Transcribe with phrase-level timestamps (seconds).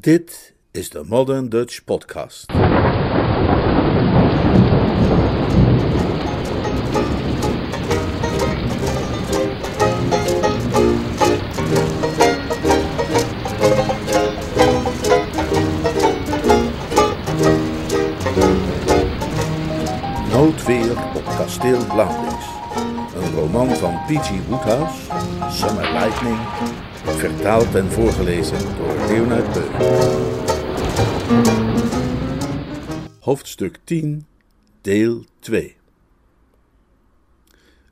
[0.00, 2.52] Dit is de Modern Dutch Podcast.
[20.32, 22.46] Noodweer op kasteel Blauwdings.
[23.14, 24.46] Een roman van P.G.
[24.48, 25.07] Woodhouse,
[25.46, 26.38] Summer Lightning,
[27.04, 29.70] vertaald en voorgelezen door Leonard Beuk.
[33.20, 34.26] Hoofdstuk 10,
[34.80, 35.76] deel 2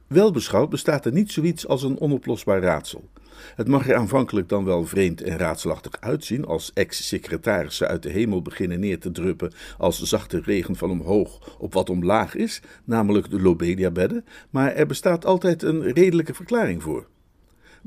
[0.06, 3.08] Welbeschouwd bestaat er niet zoiets als een onoplosbaar raadsel.
[3.56, 8.42] Het mag er aanvankelijk dan wel vreemd en raadselachtig uitzien als ex-secretarissen uit de hemel
[8.42, 13.40] beginnen neer te druppen als zachte regen van omhoog op wat omlaag is, namelijk de
[13.40, 17.06] Lobelia-bedden, maar er bestaat altijd een redelijke verklaring voor.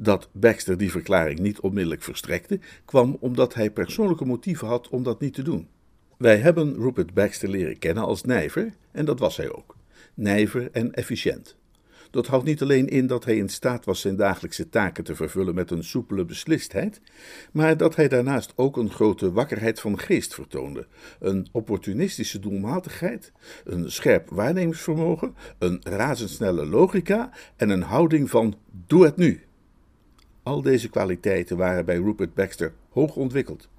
[0.02, 5.20] Dat Baxter die verklaring niet onmiddellijk verstrekte, kwam omdat hij persoonlijke motieven had om dat
[5.20, 5.68] niet te doen.
[6.18, 9.76] Wij hebben Rupert Baxter leren kennen als nijver, en dat was hij ook.
[10.14, 11.58] Nijver en efficiënt.
[12.12, 15.56] Dat houdt niet alleen in dat hij in staat was zijn dagelijkse taken te vervullen
[15.56, 17.02] met een soepele beslistheid,
[17.52, 20.88] maar dat hij daarnaast ook een grote wakkerheid van geest vertoonde,
[21.20, 23.32] een opportunistische doelmatigheid,
[23.64, 28.56] een scherp waarnemingsvermogen, een razendsnelle logica en een houding van
[28.88, 29.44] doe het nu.
[30.50, 33.70] Al deze kwaliteiten waren bij Rupert Baxter hoog ontwikkeld.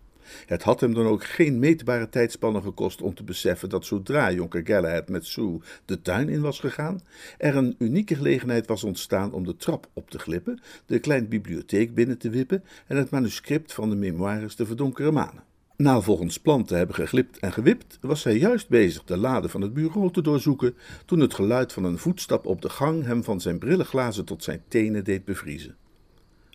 [0.47, 4.67] Het had hem dan ook geen meetbare tijdspannen gekost om te beseffen dat zodra jonker
[4.67, 7.01] Galahad met Sue de tuin in was gegaan,
[7.39, 11.95] er een unieke gelegenheid was ontstaan om de trap op te glippen, de kleine bibliotheek
[11.95, 15.45] binnen te wippen en het manuscript van de memoires te verdonkere manen.
[15.77, 19.61] Na volgens plan te hebben geglipt en gewipt, was hij juist bezig de lade van
[19.61, 20.75] het bureau te doorzoeken,
[21.07, 24.63] toen het geluid van een voetstap op de gang hem van zijn brillenglazen tot zijn
[24.69, 25.77] tenen deed bevriezen.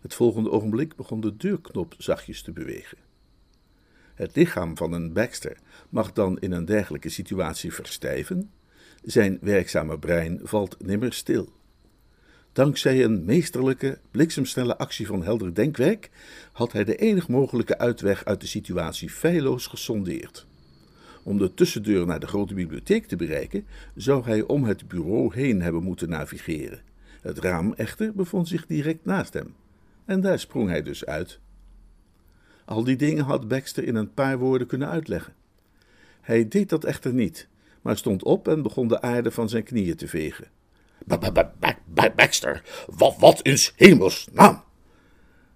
[0.06, 2.98] Het volgende ogenblik begon de deurknop zachtjes te bewegen.
[4.16, 5.58] Het lichaam van een Baxter
[5.90, 8.52] mag dan in een dergelijke situatie verstijven.
[9.04, 11.50] Zijn werkzame brein valt nimmer stil.
[12.52, 16.10] Dankzij een meesterlijke, bliksemsnelle actie van helder denkwerk
[16.52, 20.48] had hij de enig mogelijke uitweg uit de situatie feilloos gesondeerd.
[21.24, 25.62] Om de tussendeur naar de grote bibliotheek te bereiken, zou hij om het bureau heen
[25.62, 26.82] hebben moeten navigeren.
[27.22, 29.56] Het raam echter bevond zich direct naast hem.
[30.06, 31.40] En daar sprong hij dus uit.
[32.66, 35.34] Al die dingen had Baxter in een paar woorden kunnen uitleggen.
[36.22, 37.48] Hij deed dat echter niet,
[37.82, 40.48] maar stond op en begon de aarde van zijn knieën te vegen.
[42.16, 44.64] Baxter, wat, wat in hemelsnaam?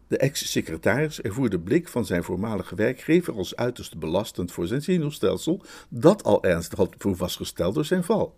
[0.08, 5.62] De ex-secretaris ervoer de blik van zijn voormalige werkgever als uiterst belastend voor zijn zenuwstelsel,
[5.90, 8.38] dat al ernstig had vastgesteld door zijn val.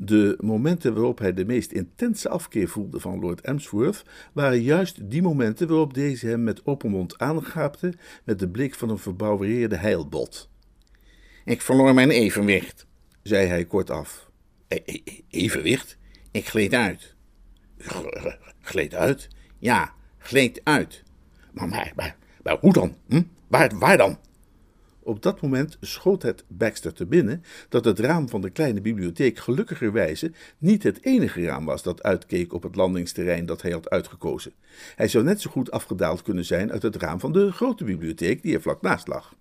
[0.00, 5.22] De momenten waarop hij de meest intense afkeer voelde van Lord Emsworth waren juist die
[5.22, 7.92] momenten waarop deze hem met open mond aangaapte
[8.24, 10.50] met de blik van een verbouwereerde heilbot.
[11.44, 12.86] Ik verloor mijn evenwicht,
[13.22, 14.30] zei hij kortaf.
[14.68, 15.96] E e evenwicht?
[16.30, 17.14] Ik gleed uit.
[18.60, 19.28] gleed uit?
[19.58, 21.02] Ja, gleed uit.
[21.52, 22.96] Maar, maar, maar, maar hoe dan?
[23.08, 23.22] Hm?
[23.48, 24.18] Waar, waar dan?
[25.08, 29.38] Op dat moment schoot het Baxter te binnen dat het raam van de kleine bibliotheek
[29.38, 34.52] gelukkigerwijze niet het enige raam was dat uitkeek op het landingsterrein dat hij had uitgekozen.
[34.96, 38.42] Hij zou net zo goed afgedaald kunnen zijn uit het raam van de grote bibliotheek
[38.42, 39.34] die er vlak naast lag.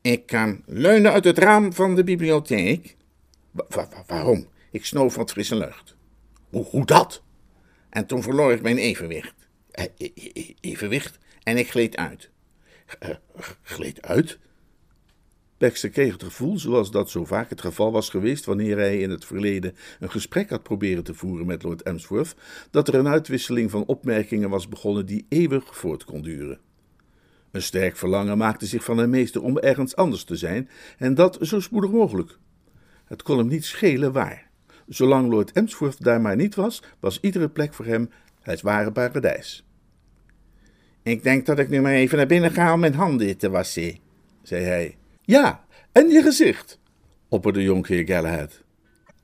[0.00, 2.96] Ik kan leunen uit het raam van de bibliotheek.
[4.06, 4.46] waarom?
[4.70, 5.96] Ik snoof wat frisse lucht.
[6.50, 7.22] Hoe, hoe dat?
[7.90, 9.34] En toen verloor ik mijn evenwicht.
[9.70, 12.30] Eh, e-, e-, evenwicht en ik gleed uit.
[13.02, 13.14] Uh,
[13.62, 14.38] gleed uit?
[15.62, 19.10] Baxter kreeg het gevoel, zoals dat zo vaak het geval was geweest wanneer hij in
[19.10, 22.34] het verleden een gesprek had proberen te voeren met Lord Emsworth,
[22.70, 26.60] dat er een uitwisseling van opmerkingen was begonnen die eeuwig voort kon duren.
[27.50, 30.68] Een sterk verlangen maakte zich van hem meester om ergens anders te zijn,
[30.98, 32.38] en dat zo spoedig mogelijk.
[33.04, 34.50] Het kon hem niet schelen waar.
[34.86, 39.66] Zolang Lord Emsworth daar maar niet was, was iedere plek voor hem het ware paradijs.
[41.02, 43.98] Ik denk dat ik nu maar even naar binnen ga om mijn handen te wassen,
[44.42, 44.96] zei hij.
[45.24, 46.78] Ja, en je gezicht,
[47.28, 48.62] opperde jonkheer Galahad.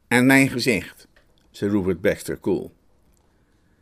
[0.09, 1.09] En mijn gezicht,
[1.51, 2.73] zei Rupert Baxter koel.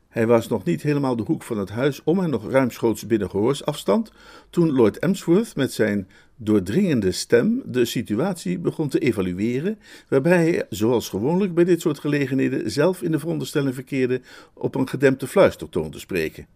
[0.08, 3.30] Hij was nog niet helemaal de hoek van het huis om en nog ruimschoots binnen
[3.30, 4.12] gehoorsafstand,
[4.50, 9.78] toen Lord Emsworth met zijn doordringende stem de situatie begon te evalueren,
[10.08, 14.20] waarbij hij, zoals gewoonlijk bij dit soort gelegenheden, zelf in de veronderstelling verkeerde
[14.54, 16.46] op een gedempte fluistertoon te spreken.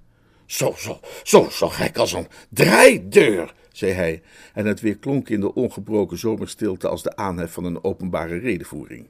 [0.51, 4.23] Zo, zo, zo, zo gek als een draaideur, zei hij,
[4.55, 9.07] en het weer klonk in de ongebroken zomerstilte als de aanhef van een openbare redenvoering.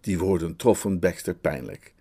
[0.00, 1.94] Die woorden troffen Baxter pijnlijk.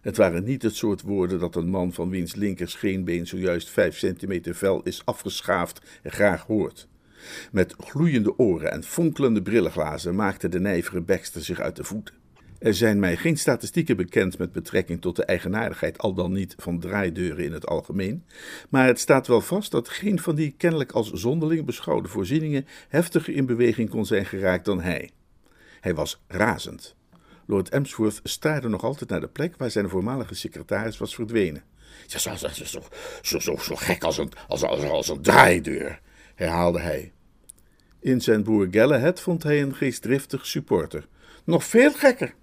[0.00, 3.98] Het waren niet het soort woorden dat een man van wiens linker scheenbeen zojuist vijf
[3.98, 6.88] centimeter vel is afgeschaafd graag hoort.
[7.52, 12.23] Met gloeiende oren en fonkelende brillenglazen maakte de nijvere Baxter zich uit de voeten.
[12.64, 16.80] Er zijn mij geen statistieken bekend met betrekking tot de eigenaardigheid, al dan niet van
[16.80, 18.24] draaideuren in het algemeen,
[18.68, 23.34] maar het staat wel vast dat geen van die kennelijk als zonderling beschouwde voorzieningen heftiger
[23.34, 25.10] in beweging kon zijn geraakt dan hij.
[25.80, 26.94] Hij was razend.
[27.46, 31.62] Lord Emsworth staarde nog altijd naar de plek waar zijn voormalige secretaris was verdwenen.
[32.06, 32.80] Zo, zo, zo,
[33.38, 36.00] zo, zo, gek als een, als, als, als draaideur,
[36.34, 37.12] herhaalde hij.
[38.00, 41.06] In zijn broer Galahad vond hij een geestdriftig supporter.
[41.44, 42.34] Nog veel gekker,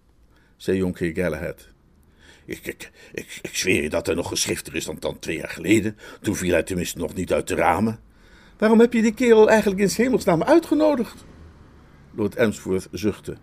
[0.61, 1.67] zei jonkheer Galahad.
[2.45, 5.49] Ik, ik, ik, ik zweer je dat er nog geschrifter is dan, dan twee jaar
[5.49, 5.97] geleden.
[6.21, 7.99] Toen viel hij tenminste nog niet uit de ramen.
[8.57, 11.25] Waarom heb je die kerel eigenlijk in hemelsnaam uitgenodigd?
[12.15, 13.37] Lord Emsworth zuchtte.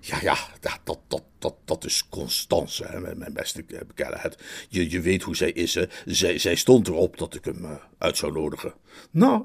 [0.00, 3.64] Ja, ja, dat, dat, dat, dat, is Constance, hè, mijn beste
[3.94, 4.42] Galahad.
[4.68, 5.84] Je, je weet hoe zij is, hè.
[6.04, 8.74] Zij, zij stond erop dat ik hem uh, uit zou nodigen.
[9.10, 9.44] Nou,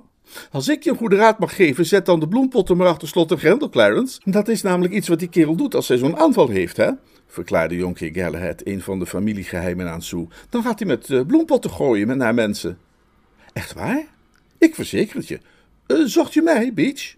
[0.52, 3.32] als ik je een goede raad mag geven, zet dan de bloempotten maar achter slot
[3.32, 4.22] en grendel, Clarence.
[4.24, 6.92] Dat is namelijk iets wat die kerel doet als hij zo'n aanval heeft, hè?
[7.34, 10.28] verklaarde jonkheer Galahad, een van de familiegeheimen aan Sue.
[10.50, 12.78] Dan gaat hij met uh, bloempotten gooien met naar mensen.
[13.54, 14.06] Echt waar?
[14.58, 15.40] Ik verzeker het je.
[15.88, 17.16] Uh, zocht je mij, Beach?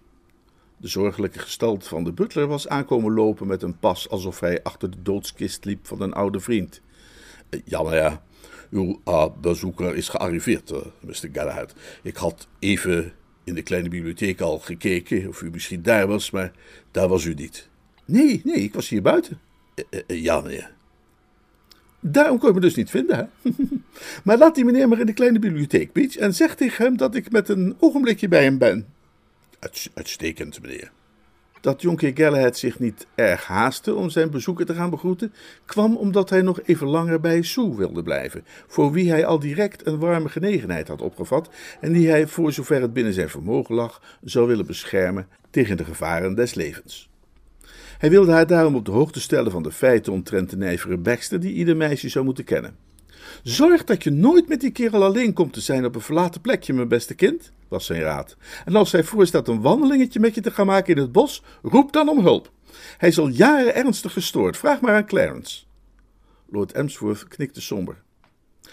[0.78, 4.92] De zorgelijke gestalte van de butler was aankomen lopen met een pas alsof hij achter
[4.92, 6.82] de doodskist liep van een oude vriend.
[7.50, 8.24] Uh, ja, maar ja,
[8.76, 11.30] uw uh, bezoeker is gearriveerd, uh, Mr.
[11.34, 11.74] Galahad.
[12.02, 13.14] Ik had even
[13.44, 16.52] in de kleine bibliotheek al gekeken of u misschien daar was, maar
[16.92, 17.70] daar was u niet.
[18.06, 19.40] Nee, nee, ik was hier buiten.
[19.76, 20.74] Uh, ja, meneer.
[22.00, 23.52] Daarom kon je me dus niet vinden, hè?
[24.24, 27.16] maar laat die meneer maar in de kleine bibliotheek, Beach, en zeg tegen hem dat
[27.16, 28.86] ik met een ogenblikje bij hem ben.
[29.94, 30.92] uitstekend, meneer.
[31.66, 35.34] Dat jonkheer Galahad zich niet erg haastte om zijn bezoeker te gaan begroeten,
[35.66, 39.86] kwam omdat hij nog even langer bij Sue wilde blijven, voor wie hij al direct
[39.86, 41.50] een warme genegenheid had opgevat
[41.82, 45.84] en die hij, voor zover het binnen zijn vermogen lag, zou willen beschermen tegen de
[45.84, 47.10] gevaren des levens.
[47.98, 51.40] Hij wilde haar daarom op de hoogte stellen van de feiten omtrent de nijvere Baxter
[51.40, 52.76] die ieder meisje zou moeten kennen.
[53.44, 56.74] Zorg dat je nooit met die kerel alleen komt te zijn op een verlaten plekje,
[56.74, 58.38] mijn beste kind, was zijn raad.
[58.66, 61.94] En als hij voorstelt een wandelingetje met je te gaan maken in het bos, roep
[61.94, 62.52] dan om hulp.
[62.98, 64.58] Hij is al jaren ernstig gestoord.
[64.58, 65.64] Vraag maar aan Clarence.
[66.50, 68.04] Lord Emsworth knikte somber.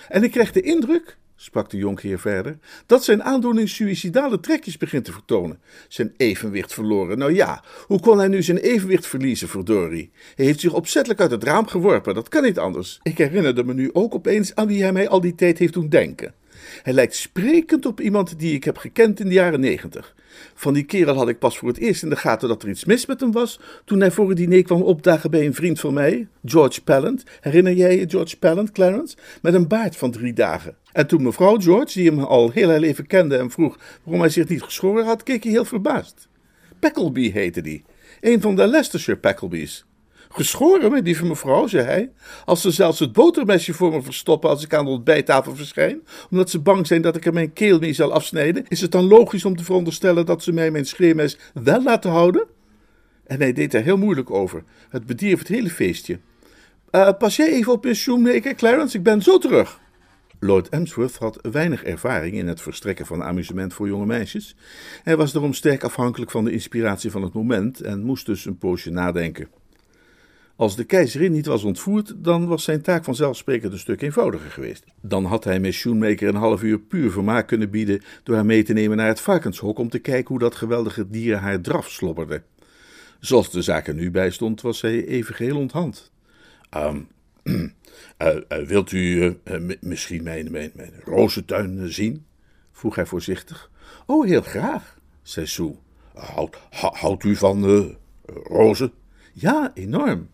[0.09, 5.05] En ik krijg de indruk, sprak de jonkheer verder, dat zijn aandoening suïcidale trekjes begint
[5.05, 5.61] te vertonen.
[5.89, 7.19] Zijn evenwicht verloren.
[7.19, 10.11] Nou ja, hoe kon hij nu zijn evenwicht verliezen, verdorie?
[10.35, 13.01] Hij heeft zich opzettelijk uit het raam geworpen, dat kan niet anders.
[13.03, 15.89] Ik herinnerde me nu ook opeens aan wie hij mij al die tijd heeft doen
[15.89, 16.35] denken.
[16.83, 20.15] Hij lijkt sprekend op iemand die ik heb gekend in de jaren negentig.
[20.55, 22.85] Van die kerel had ik pas voor het eerst in de gaten dat er iets
[22.85, 23.61] mis met hem was.
[23.85, 27.23] toen hij voor het diner kwam opdagen bij een vriend van mij, George Pallant.
[27.41, 29.17] Herinner jij je George Pallant, Clarence?
[29.43, 30.77] Met een baard van drie dagen.
[30.93, 34.31] En toen mevrouw George, die hem al heel haar leven kende en vroeg waarom hij
[34.31, 36.29] zich niet geschoren had, keek hij heel verbaasd.
[36.79, 37.85] Peckleby heette die.
[38.21, 39.85] Een van de Leicestershire Pecklebys.
[40.35, 42.11] Geschoren, mijn lieve mevrouw, zei hij,
[42.45, 46.51] als ze zelfs het botermesje voor me verstoppen als ik aan de ontbijttafel verschijn, omdat
[46.51, 49.45] ze bang zijn dat ik er mijn keel mee zal afsnijden, is het dan logisch
[49.45, 52.47] om te veronderstellen dat ze mij mijn schreeuwmes wel laten houden?
[53.25, 54.65] En hij deed daar heel moeilijk over.
[54.89, 56.19] Het bedierf het hele feestje.
[56.91, 59.81] Uh, pas jij even op mijn Clarence, ik ben zo terug.
[60.41, 64.57] Lord Emsworth had weinig ervaring in het verstrekken van amusement voor jonge meisjes.
[65.03, 68.59] Hij was daarom sterk afhankelijk van de inspiratie van het moment en moest dus een
[68.59, 69.49] poosje nadenken.
[70.57, 74.85] Als de keizerin niet was ontvoerd, dan was zijn taak vanzelfsprekend een stuk eenvoudiger geweest.
[75.01, 78.63] Dan had hij Miss Shoemaker een half uur puur vermaak kunnen bieden door haar mee
[78.63, 82.43] te nemen naar het varkenshok om te kijken hoe dat geweldige dier haar draf slobberde.
[83.21, 86.13] Zoals de zaak er nu bij stond, was hij even geheel onthand.
[86.77, 87.09] Um,
[88.67, 90.73] wilt u uh, misschien mijn,
[91.05, 92.25] rozentuin zien?
[92.73, 93.71] vroeg hij voorzichtig.
[94.07, 95.75] Oh, heel graag, zei Sue.
[96.15, 97.97] Houd, houdt u van
[98.45, 98.93] rozen?
[99.33, 100.29] Ja, enorm.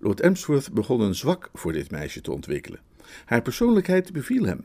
[0.00, 2.80] Lord Emsworth begon een zwak voor dit meisje te ontwikkelen.
[3.24, 4.64] Haar persoonlijkheid beviel hem.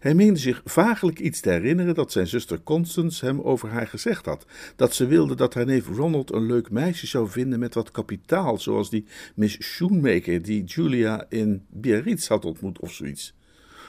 [0.00, 4.26] Hij meende zich vagelijk iets te herinneren dat zijn zuster Constance hem over haar gezegd
[4.26, 4.46] had:
[4.76, 8.58] dat ze wilde dat haar neef Ronald een leuk meisje zou vinden met wat kapitaal,
[8.58, 13.34] zoals die Miss Shoemaker die Julia in Biarritz had ontmoet of zoiets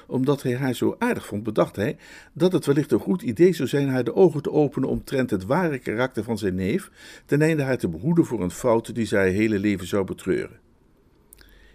[0.08, 1.98] omdat hij haar zo aardig vond, bedacht hij
[2.34, 5.46] dat het wellicht een goed idee zou zijn haar de ogen te openen omtrent het
[5.46, 6.92] ware karakter van zijn neef,
[7.26, 10.60] ten einde haar te behoeden voor een fout die zij haar hele leven zou betreuren.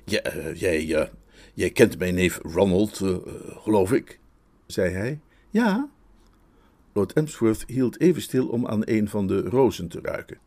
[0.04, 1.06] Ja, uh, jij, uh,
[1.54, 4.18] jij kent mijn neef Ronald, uh, geloof ik,
[4.66, 5.20] zei hij.
[5.50, 5.88] Ja.
[6.92, 10.38] Lord Emsworth hield even stil om aan een van de rozen te ruiken.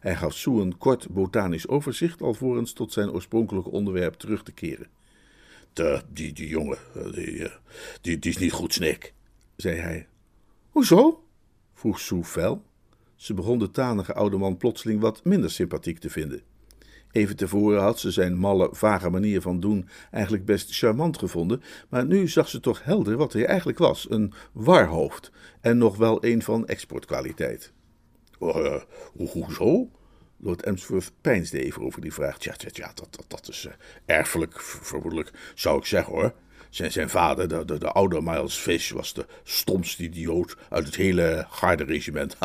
[0.00, 4.86] Hij gaf Sue een kort botanisch overzicht, alvorens tot zijn oorspronkelijke onderwerp terug te keren.
[5.72, 7.52] De, die, die jongen, eh, die, eh,
[8.00, 9.14] die, die is niet goed, Snik,
[9.56, 10.06] zei hij.
[10.70, 11.22] Hoezo?
[11.74, 12.62] vroeg Sue fel.
[13.16, 16.42] Ze begon de tanige oude man plotseling wat minder sympathiek te vinden.
[17.10, 22.06] Even tevoren had ze zijn malle, vage manier van doen eigenlijk best charmant gevonden, maar
[22.06, 26.42] nu zag ze toch helder wat hij eigenlijk was: een warhoofd en nog wel een
[26.42, 27.72] van exportkwaliteit.
[28.40, 28.80] Uh,
[29.16, 29.88] hoezo?
[30.40, 32.38] Lord Emsworth peinsde even over die vraag.
[32.38, 33.72] Tja, tja, dat, dat, dat is uh,
[34.06, 36.32] erfelijk, vermoedelijk, zou ik zeggen hoor.
[36.70, 40.96] Zijn, zijn vader, de, de, de oude Miles Fish, was de stomste idioot uit het
[40.96, 42.36] hele garde-regiment.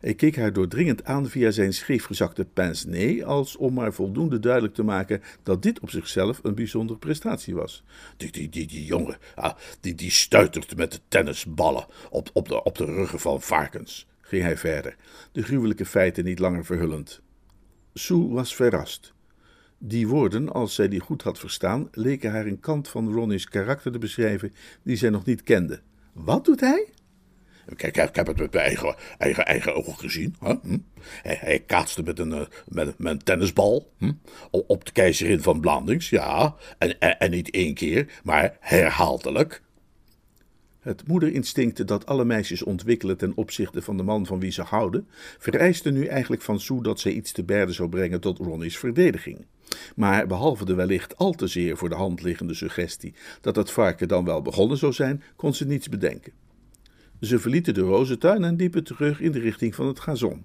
[0.00, 4.82] Hij keek haar doordringend aan via zijn scheefgezakte pince-nez, als om maar voldoende duidelijk te
[4.82, 7.82] maken dat dit op zichzelf een bijzondere prestatie was.
[8.16, 12.62] Die, die, die, die jongen, ah, die, die stuitert met de tennisballen op, op, de,
[12.62, 14.96] op de ruggen van varkens, ging hij verder,
[15.32, 17.20] de gruwelijke feiten niet langer verhullend.
[17.94, 19.12] Sue was verrast.
[19.78, 23.92] Die woorden, als zij die goed had verstaan, leken haar een kant van Ronnie's karakter
[23.92, 25.80] te beschrijven die zij nog niet kende.
[26.12, 26.88] Wat doet hij?
[27.76, 28.64] Kijk, ik heb het met mijn
[29.18, 30.34] eigen, eigen, ogen gezien.
[30.40, 30.54] Hè?
[30.62, 30.78] Hm?
[31.22, 34.12] Hij, kaatste met een, eh, met een tennisbal hm?
[34.50, 36.56] op de keizerin van Blandings, ja.
[36.78, 39.62] En, en, en niet één keer, maar herhaaldelijk.
[40.78, 45.08] Het moederinstinct dat alle meisjes ontwikkelen ten opzichte van de man van wie ze houden,
[45.38, 49.46] vereiste nu eigenlijk van Sue dat zij iets te berde zou brengen tot Ronnie's verdediging.
[49.96, 54.08] Maar behalve de wellicht al te zeer voor de hand liggende suggestie dat het varken
[54.08, 56.32] dan wel begonnen zou zijn, kon ze niets bedenken.
[57.20, 60.44] Ze verlieten de rozentuin en liepen terug in de richting van het gazon.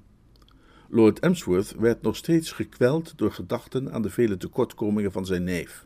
[0.90, 5.86] Lord Emsworth werd nog steeds gekweld door gedachten aan de vele tekortkomingen van zijn neef.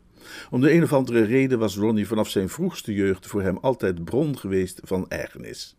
[0.49, 4.03] Om de een of andere reden was Ronnie vanaf zijn vroegste jeugd voor hem altijd
[4.03, 5.75] bron geweest van ergernis.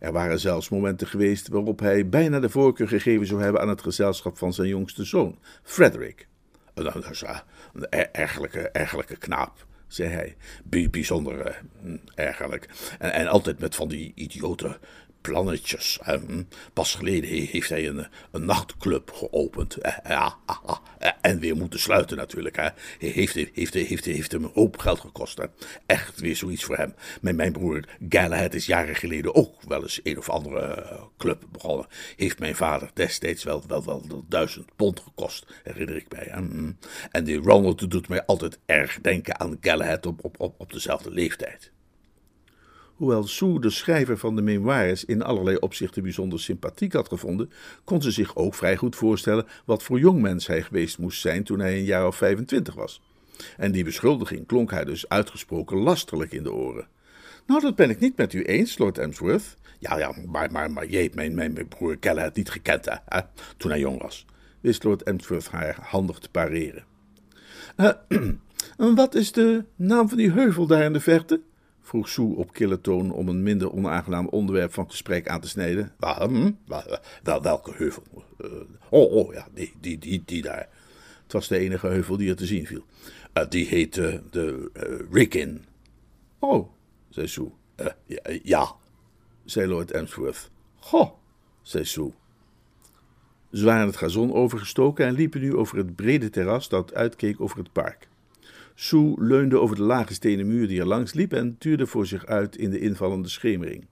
[0.00, 3.82] Er waren zelfs momenten geweest waarop hij bijna de voorkeur gegeven zou hebben aan het
[3.82, 6.28] gezelschap van zijn jongste zoon, Frederick.
[6.74, 6.86] Een,
[7.72, 10.36] een ergelijke, ergelijke knaap zei hij.
[10.90, 12.68] bijzonder uh, ergerlijk.
[12.98, 14.78] En, en altijd met van die idiote
[15.20, 15.98] plannetjes.
[16.72, 19.76] Pas geleden heeft hij een, een nachtclub geopend.
[19.76, 20.36] Eh, ja,
[20.98, 22.56] eh, en weer moeten sluiten natuurlijk.
[22.56, 22.68] Hè.
[22.98, 25.38] Heeft, heeft, heeft, heeft hem een hoop geld gekost.
[25.38, 25.44] Hè.
[25.86, 26.94] Echt weer zoiets voor hem.
[27.20, 30.86] Mijn, mijn broer Galahad is jaren geleden ook wel eens een of andere
[31.18, 31.86] club begonnen.
[32.16, 36.28] Heeft mijn vader destijds wel, wel, wel duizend pond gekost, herinner ik mij.
[36.32, 36.72] Hm.
[37.10, 41.10] En die Ronald doet mij altijd erg denken aan Galahad op, op, op, op dezelfde
[41.10, 41.72] leeftijd.
[42.98, 47.50] Hoewel Sue de schrijver van de memoires in allerlei opzichten bijzonder sympathiek had gevonden,
[47.84, 51.58] kon ze zich ook vrij goed voorstellen wat voor jongmens hij geweest moest zijn toen
[51.58, 53.02] hij een jaar of 25 was.
[53.56, 56.86] En die beschuldiging klonk hij dus uitgesproken lasterlijk in de oren.
[57.46, 59.56] Nou, dat ben ik niet met u eens, Lord Emsworth.
[59.78, 63.20] Ja, ja, maar, maar, maar je hebt mijn, mijn, broer het niet gekend, hè,
[63.56, 64.26] toen hij jong was,
[64.60, 66.84] wist Lord Emsworth haar handig te pareren.
[67.76, 67.90] Uh,
[68.94, 71.40] wat is de naam van die heuvel daar in de verte?
[71.88, 75.92] Vroeg Sue op kille toon om een minder onaangenaam onderwerp van gesprek aan te snijden.
[75.98, 76.50] Hm?
[77.22, 78.24] Wel, welke heuvel?
[78.38, 78.50] Uh,
[78.90, 80.68] oh, oh, ja, die, die, die, die daar.
[81.22, 82.84] Het was de enige heuvel die er te zien viel.
[83.34, 84.70] Uh, die heette de
[85.12, 85.54] uh.
[86.38, 86.68] Oh,
[87.08, 87.50] zei Sue.
[87.76, 87.94] Ja,
[88.42, 88.72] ja,
[89.44, 90.50] zei Lord Emsworth.
[90.78, 91.10] Goh,
[91.62, 92.12] zei Sue.
[93.52, 97.58] Ze waren het gazon overgestoken en liepen nu over het brede terras dat uitkeek over
[97.58, 98.08] het park.
[98.80, 102.26] Sue leunde over de lage stenen muur die er langs liep en tuurde voor zich
[102.26, 103.86] uit in de invallende schemering.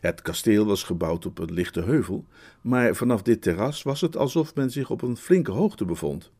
[0.00, 2.24] Het kasteel was gebouwd op een lichte heuvel,
[2.60, 6.30] maar vanaf dit terras was het alsof men zich op een flinke hoogte bevond.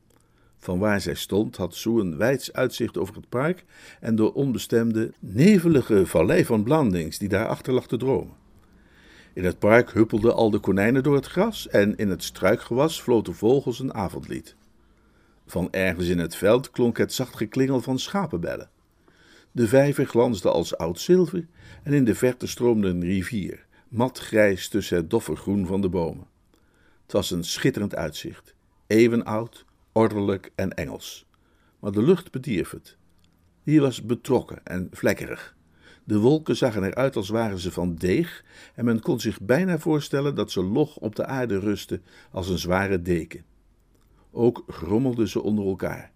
[0.58, 3.64] Van waar zij stond had Sue een wijds uitzicht over het park
[4.00, 8.34] en de onbestemde, nevelige vallei van Blandings die daarachter lag te dromen.
[9.32, 13.34] In het park huppelden al de konijnen door het gras en in het struikgewas floten
[13.34, 14.56] vogels een avondlied.
[15.46, 18.70] Van ergens in het veld klonk het zacht geklingel van schapenbellen.
[19.52, 21.46] De vijver glansde als oud zilver
[21.82, 25.88] en in de verte stroomde een rivier, mat grijs tussen het doffe groen van de
[25.88, 26.26] bomen.
[27.02, 28.54] Het was een schitterend uitzicht,
[28.86, 31.26] even oud, ordelijk en Engels.
[31.80, 32.96] Maar de lucht bedierf het.
[33.62, 35.56] Hier was betrokken en vlekkerig.
[36.04, 40.34] De wolken zagen eruit als waren ze van deeg, en men kon zich bijna voorstellen
[40.34, 43.44] dat ze log op de aarde rustten als een zware deken.
[44.38, 46.12] Ook grommelden ze onder elkaar.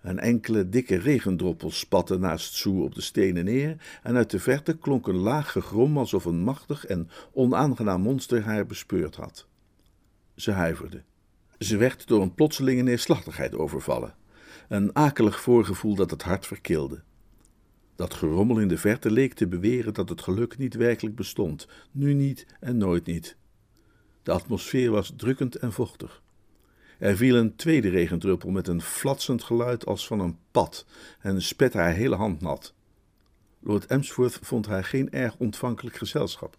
[0.00, 4.78] Een enkele dikke regendroppel spatte naast Sue op de stenen neer, en uit de verte
[4.78, 9.46] klonk een laag gegrom alsof een machtig en onaangenaam monster haar bespeurd had.
[10.34, 11.02] Ze huiverde.
[11.58, 14.14] Ze werd door een plotselinge neerslachtigheid overvallen,
[14.68, 17.02] een akelig voorgevoel dat het hart verkilde.
[17.96, 22.14] Dat gerommel in de verte leek te beweren dat het geluk niet werkelijk bestond, nu
[22.14, 23.36] niet en nooit niet.
[24.22, 26.21] De atmosfeer was drukkend en vochtig.
[27.02, 30.86] Er viel een tweede regendruppel met een flatsend geluid als van een pad
[31.20, 32.74] en spette haar hele hand nat.
[33.60, 36.56] Lord Emsworth vond haar geen erg ontvankelijk gezelschap.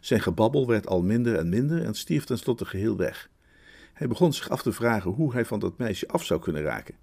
[0.00, 3.30] Zijn gebabbel werd al minder en minder en stierf tenslotte geheel weg.
[3.92, 6.94] Hij begon zich af te vragen hoe hij van dat meisje af zou kunnen raken.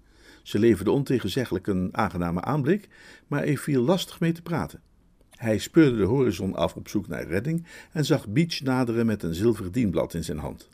[0.42, 2.88] Ze leverde ontegenzeggelijk een aangename aanblik,
[3.26, 4.82] maar er viel lastig mee te praten.
[5.30, 9.34] Hij speurde de horizon af op zoek naar redding en zag Beach naderen met een
[9.34, 10.68] zilveren dienblad in zijn hand.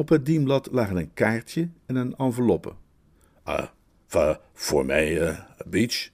[0.00, 2.72] Op het dienblad lagen een kaartje en een enveloppe.
[3.42, 3.66] Ah,
[4.52, 6.10] voor mij, uh, Beach?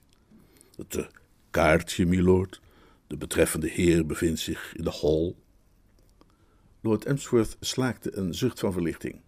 [0.77, 1.07] Het uh,
[1.51, 2.61] kaartje, milord.
[3.07, 5.35] De betreffende heer bevindt zich in de hall.
[6.81, 9.21] Lord Emsworth slaakte een zucht van verlichting.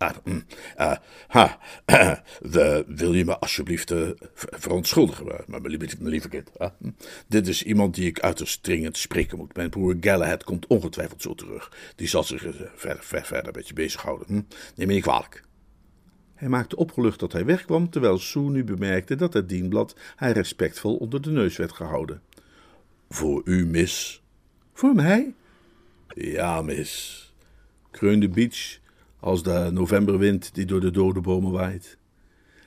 [0.00, 0.44] Ah, mm,
[0.76, 0.96] ah,
[1.28, 1.58] ha,
[2.42, 6.58] uh, wil je me alsjeblieft uh, verontschuldigen, maar mijn lieve, lieve kind.
[6.58, 6.90] Ah, hm.
[7.26, 9.56] Dit is iemand die ik uiterst dringend spreken moet.
[9.56, 11.72] Mijn broer Galahad komt ongetwijfeld zo terug.
[11.96, 14.26] Die zal zich uh, verder, ver, verder met je bezighouden.
[14.26, 14.42] Hm?
[14.74, 15.44] Neem me niet kwalijk.
[16.34, 20.96] Hij maakte opgelucht dat hij wegkwam, terwijl Sue nu bemerkte dat het dienblad haar respectvol
[20.96, 22.22] onder de neus werd gehouden.
[23.08, 24.22] Voor u, mis.
[24.72, 25.34] Voor mij?
[26.14, 27.24] Ja, mis.
[27.90, 28.78] Kreunde Beach
[29.20, 31.98] als de novemberwind die door de dode bomen waait.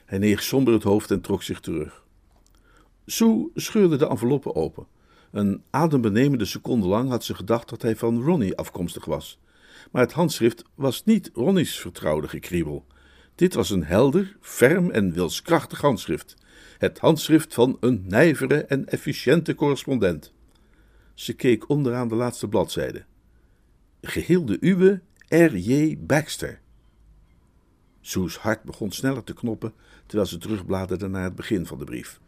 [0.04, 2.04] Hij neeg somber het hoofd en trok zich terug.
[3.06, 4.86] Sue scheurde de enveloppe open.
[5.30, 9.38] Een adembenemende seconde lang had ze gedacht dat hij van Ronnie afkomstig was.
[9.90, 12.86] Maar het handschrift was niet Ronnie's vertrouwde gekriebel.
[13.34, 16.34] Dit was een helder, ferm en wilskrachtig handschrift.
[16.78, 20.32] Het handschrift van een nijvere en efficiënte correspondent.
[21.14, 23.04] Ze keek onderaan de laatste bladzijde.
[24.00, 25.96] Geheel de uwe R.J.
[25.98, 26.60] Baxter.
[28.00, 29.72] Sue's hart begon sneller te knoppen
[30.06, 32.20] terwijl ze terugbladerde naar het begin van de brief.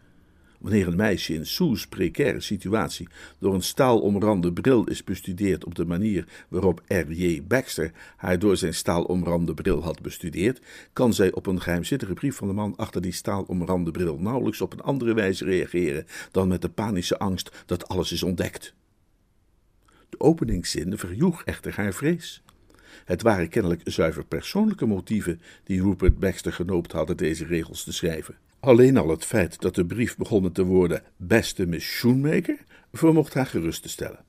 [0.58, 5.84] Wanneer een meisje in Sue's precaire situatie door een staalomrande bril is bestudeerd op de
[5.84, 7.42] manier waarop R.J.
[7.42, 10.60] Baxter haar door zijn staalomrande bril had bestudeerd,
[10.92, 14.72] kan zij op een geheimzinnige brief van de man achter die staalomrande bril nauwelijks op
[14.72, 18.74] een andere wijze reageren dan met de panische angst dat alles is ontdekt.
[20.08, 22.42] De openingszin verjoeg echter haar vrees.
[23.04, 28.35] Het waren kennelijk zuiver persoonlijke motieven die Rupert Baxter genoopt hadden deze regels te schrijven.
[28.61, 32.59] Alleen al het feit dat de brief begon met de woorden beste Miss Schoenmaker
[32.92, 34.24] vermocht haar gerust te stellen.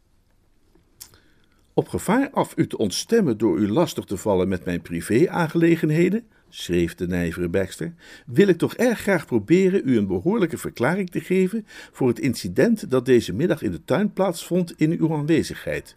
[1.73, 6.95] Op gevaar af u te ontstemmen door u lastig te vallen met mijn privé-aangelegenheden, schreef
[6.95, 7.93] de nijvere Baxter,
[8.25, 12.91] wil ik toch erg graag proberen u een behoorlijke verklaring te geven voor het incident
[12.91, 15.95] dat deze middag in de tuin plaatsvond in uw aanwezigheid.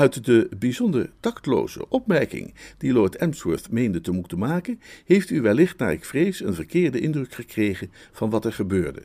[0.00, 5.78] Uit de bijzonder tactloze opmerking die Lord Emsworth meende te moeten maken, heeft u wellicht,
[5.78, 9.02] naar ik vrees, een verkeerde indruk gekregen van wat er gebeurde.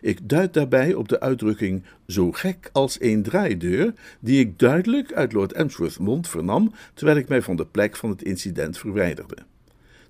[0.00, 5.32] Ik duid daarbij op de uitdrukking zo gek als een draaideur, die ik duidelijk uit
[5.32, 9.36] Lord Emsworth's mond vernam terwijl ik mij van de plek van het incident verwijderde.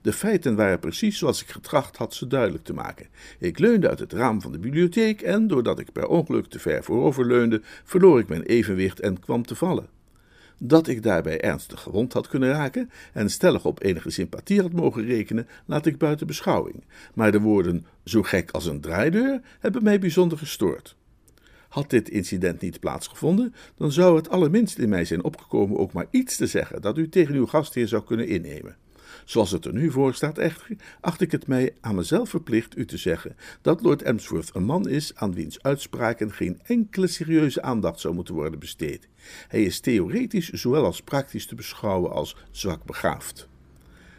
[0.01, 3.07] De feiten waren precies zoals ik getracht had ze duidelijk te maken.
[3.39, 6.85] Ik leunde uit het raam van de bibliotheek en, doordat ik per ongeluk te ver
[6.85, 9.95] voorover leunde, verloor ik mijn evenwicht en kwam te vallen.
[10.59, 15.05] Dat ik daarbij ernstig gewond had kunnen raken en stellig op enige sympathie had mogen
[15.05, 16.85] rekenen, laat ik buiten beschouwing.
[17.15, 20.97] Maar de woorden zo gek als een draaideur hebben mij bijzonder gestoord.
[21.69, 26.07] Had dit incident niet plaatsgevonden, dan zou het allerminst in mij zijn opgekomen ook maar
[26.11, 28.77] iets te zeggen dat u tegen uw gastheer zou kunnen innemen.
[29.25, 32.87] Zoals het er nu voor staat echter, acht ik het mij aan mezelf verplicht u
[32.87, 38.01] te zeggen dat Lord Emsworth een man is aan wiens uitspraken geen enkele serieuze aandacht
[38.01, 39.09] zou moeten worden besteed.
[39.49, 43.49] Hij is theoretisch zowel als praktisch te beschouwen als zwak begaafd.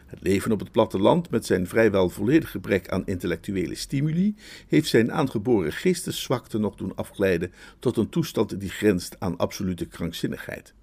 [0.05, 4.35] Het leven op het platteland, met zijn vrijwel volledig gebrek aan intellectuele stimuli,
[4.67, 10.73] heeft zijn aangeboren geesteszwakte nog doen afglijden tot een toestand die grenst aan absolute krankzinnigheid.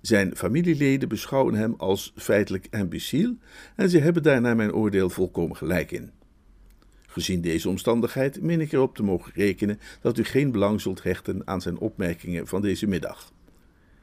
[0.00, 3.36] Zijn familieleden beschouwen hem als feitelijk imbeciel
[3.76, 6.10] en ze hebben daar naar mijn oordeel volkomen gelijk in.
[7.06, 11.42] Gezien deze omstandigheid meen ik erop te mogen rekenen dat u geen belang zult hechten
[11.44, 13.32] aan zijn opmerkingen van deze middag.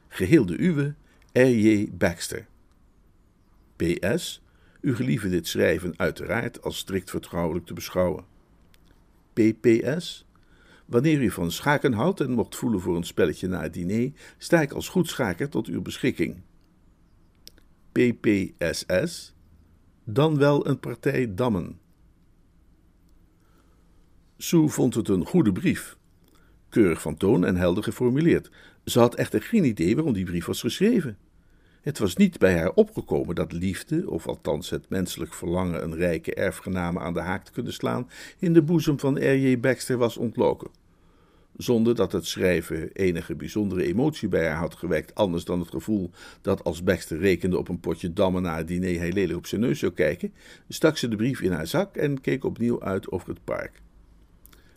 [0.08, 0.94] Geheel de uwe,
[1.32, 1.88] R.J.
[1.92, 2.46] Baxter.
[3.76, 4.42] P.S.
[4.80, 8.24] U gelieve dit schrijven uiteraard als strikt vertrouwelijk te beschouwen.
[9.32, 10.25] P.P.S.
[10.86, 14.60] Wanneer u van schaken houdt en mocht voelen voor een spelletje na het diner, sta
[14.60, 16.36] ik als goed schaker tot uw beschikking.
[17.92, 19.34] PPSS,
[20.04, 21.78] dan wel een partij dammen.
[24.36, 25.96] Sue vond het een goede brief.
[26.68, 28.50] Keurig van toon en helder geformuleerd.
[28.84, 31.18] Ze had echter geen idee waarom die brief was geschreven.
[31.86, 36.34] Het was niet bij haar opgekomen dat liefde, of althans het menselijk verlangen een rijke
[36.34, 39.60] erfgename aan de haak te kunnen slaan, in de boezem van R.J.
[39.60, 40.70] Baxter was ontloken.
[41.56, 46.10] zonder dat het schrijven enige bijzondere emotie bij haar had gewekt, anders dan het gevoel
[46.40, 49.60] dat als Baxter rekende op een potje dammen na het diner hij lelijk op zijn
[49.60, 50.32] neus zou kijken,
[50.68, 53.82] stak ze de brief in haar zak en keek opnieuw uit over het park.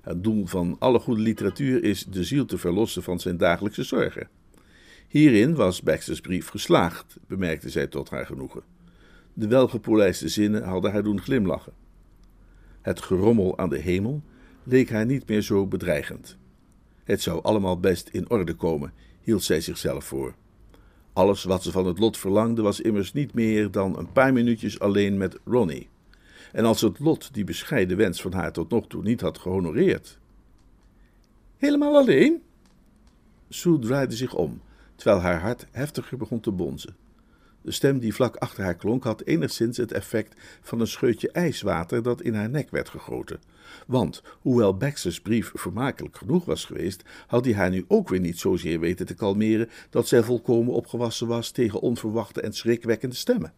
[0.01, 4.38] Het doel van alle goede literatuur is de ziel te verlossen van zijn dagelijkse zorgen.
[5.09, 8.61] Hierin was Baxter's brief geslaagd, bemerkte zij tot haar genoegen.
[9.33, 11.73] De welgepolijste zinnen hadden haar doen glimlachen.
[12.81, 14.21] Het gerommel aan de hemel
[14.63, 16.37] leek haar niet meer zo bedreigend.
[17.03, 20.33] Het zou allemaal best in orde komen, hield zij zichzelf voor.
[21.13, 24.79] Alles wat ze van het lot verlangde was immers niet meer dan een paar minuutjes
[24.79, 25.89] alleen met Ronnie.
[26.51, 30.19] En als het lot die bescheiden wens van haar tot nog toe niet had gehonoreerd.
[31.57, 32.41] Helemaal alleen?
[33.49, 34.61] Sue draaide zich om,
[34.99, 36.95] terwijl haar hart heftiger begon te bonzen.
[37.61, 42.03] De stem die vlak achter haar klonk had enigszins het effect van een scheutje ijswater
[42.03, 43.39] dat in haar nek werd gegoten.
[43.87, 48.39] Want, hoewel Baxter's brief vermakelijk genoeg was geweest, had hij haar nu ook weer niet
[48.39, 53.53] zozeer weten te kalmeren dat zij volkomen opgewassen was tegen onverwachte en schrikwekkende stemmen.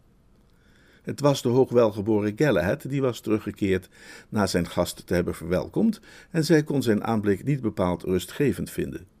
[1.02, 3.88] Het was de hoogwelgeboren Galahad die was teruggekeerd
[4.28, 6.00] na zijn gast te hebben verwelkomd,
[6.30, 9.11] en zij kon zijn aanblik niet bepaald rustgevend vinden.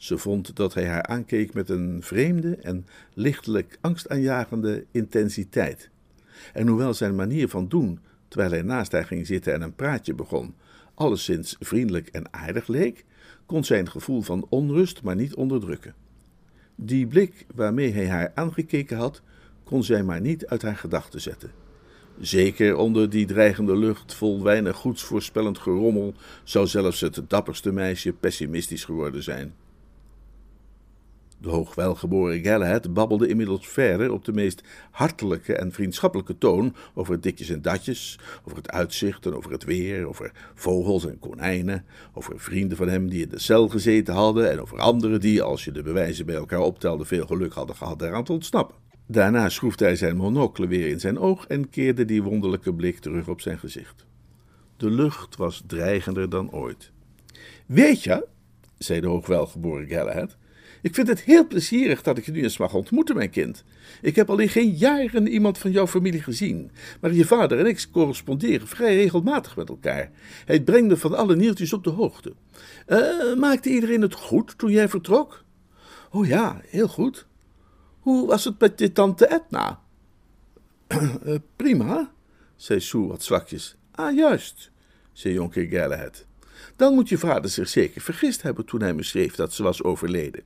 [0.00, 5.90] Ze vond dat hij haar aankeek met een vreemde en lichtelijk angstaanjagende intensiteit.
[6.52, 10.14] En hoewel zijn manier van doen, terwijl hij naast haar ging zitten en een praatje
[10.14, 10.54] begon,
[10.94, 13.04] alleszins vriendelijk en aardig leek,
[13.46, 15.94] kon zijn gevoel van onrust maar niet onderdrukken.
[16.74, 19.22] Die blik waarmee hij haar aangekeken had,
[19.64, 21.50] kon zij maar niet uit haar gedachten zetten.
[22.20, 28.12] Zeker onder die dreigende lucht vol weinig goeds voorspellend gerommel zou zelfs het dapperste meisje
[28.12, 29.54] pessimistisch geworden zijn.
[31.40, 37.48] De hoogwelgeboren Galahad babbelde inmiddels verder op de meest hartelijke en vriendschappelijke toon over ditjes
[37.48, 42.76] en datjes, over het uitzicht en over het weer, over vogels en konijnen, over vrienden
[42.76, 45.82] van hem die in de cel gezeten hadden en over anderen die, als je de
[45.82, 48.76] bewijzen bij elkaar optelde, veel geluk hadden gehad daaraan te ontsnappen.
[49.06, 53.28] Daarna schroefde hij zijn monocle weer in zijn oog en keerde die wonderlijke blik terug
[53.28, 54.06] op zijn gezicht.
[54.76, 56.90] De lucht was dreigender dan ooit.
[57.66, 58.26] Weet je,
[58.78, 60.36] zei de hoogwelgeboren Galahad,
[60.82, 63.64] ik vind het heel plezierig dat ik je nu eens mag ontmoeten, mijn kind.
[64.02, 67.86] Ik heb alleen geen jaren iemand van jouw familie gezien, maar je vader en ik
[67.92, 70.10] corresponderen vrij regelmatig met elkaar.
[70.44, 72.32] Hij brengt me van alle nieltjes op de hoogte.
[72.86, 75.44] Uh, maakte iedereen het goed toen jij vertrok?
[76.10, 77.26] Oh ja, heel goed.
[78.00, 79.80] Hoe was het met je tante Edna?
[80.92, 82.12] uh, prima,
[82.56, 83.76] zei Sue wat zwakjes.
[83.90, 84.70] Ah, juist,
[85.12, 86.26] zei jonker Galahad.
[86.76, 89.82] Dan moet je vader zich zeker vergist hebben toen hij me schreef dat ze was
[89.82, 90.42] overleden.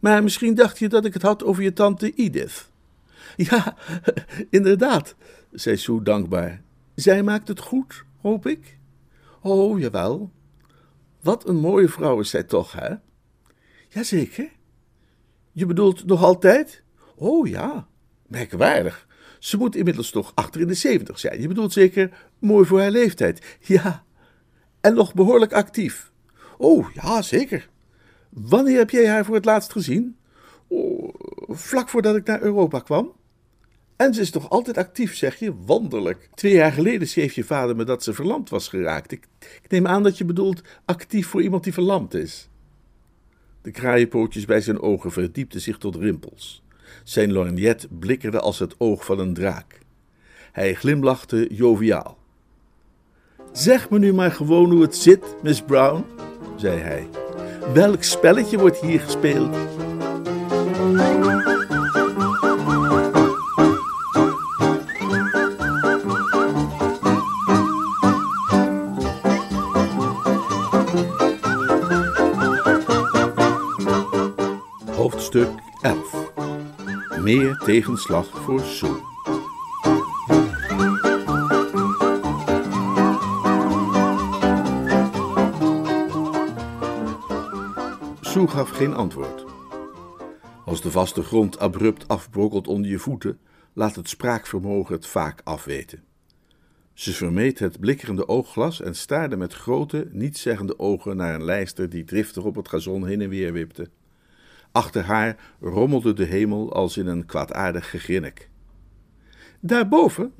[0.00, 2.70] Maar misschien dacht je dat ik het had over je tante Edith.
[3.36, 3.76] Ja,
[4.50, 5.14] inderdaad,
[5.52, 6.62] zei Sue dankbaar.
[6.94, 8.78] Zij maakt het goed, hoop ik?
[9.40, 10.30] Oh, jawel.
[11.20, 12.94] Wat een mooie vrouw is zij toch, hè?
[13.88, 14.48] Jazeker.
[15.52, 16.82] Je bedoelt nog altijd?
[17.16, 17.86] Oh ja,
[18.26, 19.06] merkwaardig.
[19.38, 21.40] Ze moet inmiddels toch achter in de zeventig zijn.
[21.40, 23.58] Je bedoelt zeker mooi voor haar leeftijd.
[23.60, 24.04] Ja,
[24.80, 26.12] en nog behoorlijk actief.
[26.58, 27.68] Oh ja, zeker.
[28.30, 30.16] Wanneer heb jij haar voor het laatst gezien?
[30.68, 31.14] Oh,
[31.48, 33.12] vlak voordat ik naar Europa kwam.
[33.96, 35.54] En ze is toch altijd actief, zeg je?
[35.54, 36.28] Wonderlijk.
[36.34, 39.12] Twee jaar geleden schreef je vader me dat ze verlamd was geraakt.
[39.12, 39.28] Ik,
[39.62, 42.48] ik neem aan dat je bedoelt actief voor iemand die verlamd is.
[43.62, 46.62] De kraaienpootjes bij zijn ogen verdiepten zich tot rimpels.
[47.04, 49.78] Zijn lorgnet blikkerde als het oog van een draak.
[50.52, 52.18] Hij glimlachte joviaal.
[53.52, 56.04] Zeg me nu maar gewoon hoe het zit, Miss Brown,
[56.56, 57.08] zei hij.
[57.74, 59.56] Welk spelletje wordt hier gespeeld?
[74.96, 75.48] Hoofdstuk
[75.80, 76.32] 11
[77.20, 79.09] Meer tegenslag voor Sue.
[88.50, 89.44] Gaf geen antwoord.
[90.64, 93.38] Als de vaste grond abrupt afbrokkelt onder je voeten,
[93.72, 96.02] laat het spraakvermogen het vaak afweten.
[96.92, 102.04] Ze vermeed het blikkerende oogglas en staarde met grote, nietszeggende ogen naar een lijster die
[102.04, 103.88] driftig op het gazon heen en weer wipte.
[104.72, 108.48] Achter haar rommelde de hemel als in een kwaadaardig gegrinnik.
[109.60, 110.32] Daarboven,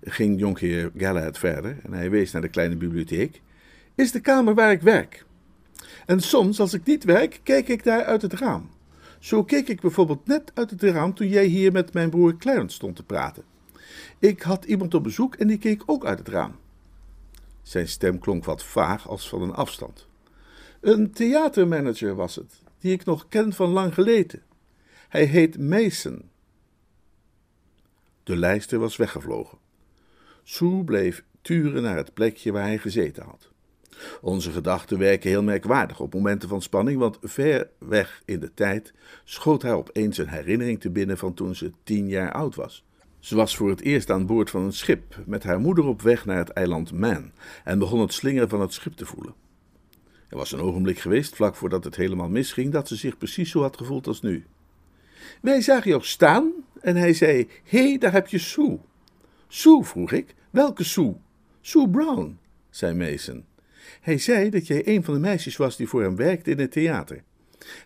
[0.00, 3.40] ging jonkheer Galahad verder en hij wees naar de kleine bibliotheek,
[3.94, 5.24] is de kamer waar ik werk.
[6.06, 8.70] En soms, als ik niet werk, kijk ik daar uit het raam.
[9.18, 12.76] Zo keek ik bijvoorbeeld net uit het raam toen jij hier met mijn broer Clarence
[12.76, 13.44] stond te praten.
[14.18, 16.56] Ik had iemand op bezoek en die keek ook uit het raam.
[17.62, 20.06] Zijn stem klonk wat vaag als van een afstand.
[20.80, 24.42] Een theatermanager was het, die ik nog ken van lang geleden.
[25.08, 26.30] Hij heet Mason.
[28.22, 29.58] De lijster was weggevlogen.
[30.42, 33.51] Sue bleef turen naar het plekje waar hij gezeten had.
[34.20, 38.92] Onze gedachten werken heel merkwaardig op momenten van spanning, want ver weg in de tijd
[39.24, 42.84] schoot haar opeens een herinnering te binnen van toen ze tien jaar oud was.
[43.18, 46.24] Ze was voor het eerst aan boord van een schip met haar moeder op weg
[46.24, 47.32] naar het eiland Man
[47.64, 49.34] en begon het slingeren van het schip te voelen.
[50.28, 53.60] Er was een ogenblik geweest, vlak voordat het helemaal misging, dat ze zich precies zo
[53.60, 54.46] had gevoeld als nu.
[55.40, 58.78] Wij zagen jou staan en hij zei: Hé, hey, daar heb je Sue.
[59.48, 60.34] Sue, vroeg ik.
[60.50, 61.14] Welke Sue?
[61.60, 62.38] Sue Brown,
[62.70, 63.44] zei Mason.
[64.02, 66.72] Hij zei dat jij een van de meisjes was die voor hem werkte in het
[66.72, 67.22] theater.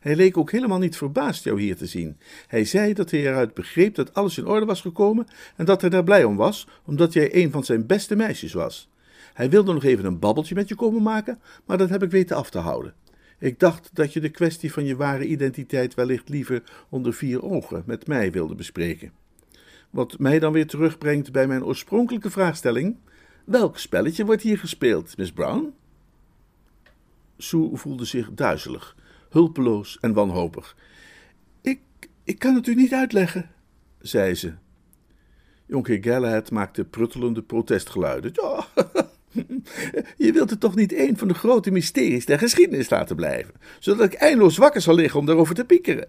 [0.01, 2.19] Hij leek ook helemaal niet verbaasd jou hier te zien.
[2.47, 5.27] Hij zei dat hij eruit begreep dat alles in orde was gekomen
[5.57, 8.91] en dat hij daar blij om was, omdat jij een van zijn beste meisjes was.
[9.35, 12.37] Hij wilde nog even een babbeltje met je komen maken, maar dat heb ik weten
[12.37, 12.95] af te houden.
[13.39, 17.83] Ik dacht dat je de kwestie van je ware identiteit wellicht liever onder vier ogen
[17.87, 19.13] met mij wilde bespreken.
[19.91, 22.97] Wat mij dan weer terugbrengt bij mijn oorspronkelijke vraagstelling:
[23.45, 25.75] welk spelletje wordt hier gespeeld, Miss Brown?
[27.39, 28.97] Sue voelde zich duizelig,
[29.31, 30.77] hulpeloos en wanhopig.
[31.61, 31.81] Ik,
[32.25, 33.51] ik kan het u niet uitleggen,
[33.99, 34.53] zei ze.
[35.67, 38.33] Jonker Galahad maakte pruttelende protestgeluiden.
[40.17, 44.07] Je wilt het toch niet een van de grote mysteries der geschiedenis laten blijven, zodat
[44.07, 46.09] ik eindeloos wakker zal liggen om daarover te piekeren.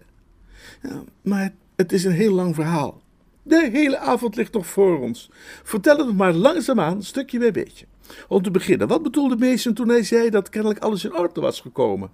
[1.22, 3.02] Maar het is een heel lang verhaal.
[3.42, 5.30] De hele avond ligt nog voor ons.
[5.62, 7.86] Vertel het maar langzaamaan, stukje bij beetje.
[8.28, 11.60] Om te beginnen, wat bedoelde Mason toen hij zei dat kennelijk alles in orde was
[11.60, 12.10] gekomen?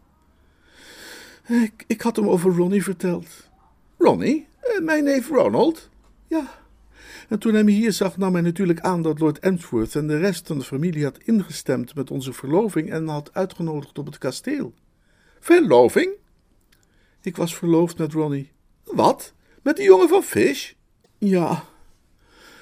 [1.46, 3.26] Ik, ik had hem over Ronnie verteld.
[3.98, 4.46] Ronnie?
[4.60, 5.88] Eh, mijn neef Ronald?
[6.26, 6.62] Ja.
[7.28, 10.18] En toen hij me hier zag, nam hij natuurlijk aan dat Lord Emsworth en de
[10.18, 14.74] rest van de familie had ingestemd met onze verloving en had uitgenodigd op het kasteel.
[15.40, 16.12] Verloving?
[17.22, 18.52] Ik was verloofd met Ronnie.
[18.84, 19.32] Wat?
[19.62, 20.72] Met die jongen van Fish?
[21.18, 21.64] Ja.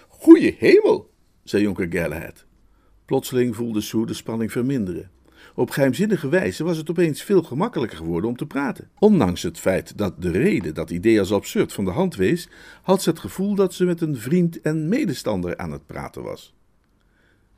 [0.09, 1.11] Goeie hemel,
[1.45, 2.45] zei jonker Galahad.
[3.13, 5.11] Plotseling voelde Sue de spanning verminderen.
[5.55, 8.89] Op geheimzinnige wijze was het opeens veel gemakkelijker geworden om te praten.
[8.99, 12.49] Ondanks het feit dat de reden dat idee als absurd van de hand wees,
[12.83, 16.55] had ze het gevoel dat ze met een vriend en medestander aan het praten was.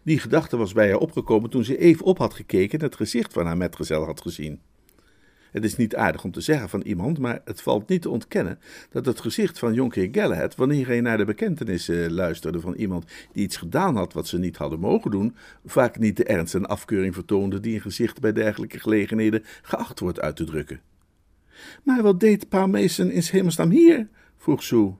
[0.03, 3.33] Die gedachte was bij haar opgekomen toen ze even op had gekeken en het gezicht
[3.33, 4.61] van haar metgezel had gezien.
[5.55, 8.59] Het is niet aardig om te zeggen van iemand, maar het valt niet te ontkennen
[8.91, 13.45] dat het gezicht van Jonker Galahad, wanneer hij naar de bekentenissen luisterde van iemand die
[13.45, 17.15] iets gedaan had wat ze niet hadden mogen doen, vaak niet de ernst en afkeuring
[17.15, 20.81] vertoonde die een gezicht bij dergelijke gelegenheden geacht wordt uit te drukken.
[21.83, 24.09] Maar wat deed Pa Mason in hemelsnaam hier?
[24.37, 24.95] vroeg Sue.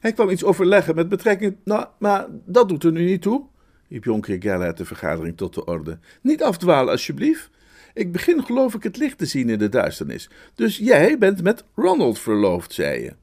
[0.00, 1.56] Hij kwam iets overleggen met betrekking.
[1.64, 3.46] Nou, maar dat doet er nu niet toe,
[3.88, 5.98] riep Jonker Galahad de vergadering tot de orde.
[6.22, 7.50] Niet afdwalen, alsjeblieft.
[7.94, 10.30] Ik begin geloof ik het licht te zien in de duisternis.
[10.54, 13.14] Dus jij bent met Ronald verloofd, zei je.